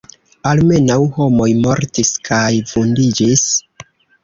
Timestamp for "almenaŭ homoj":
0.51-1.47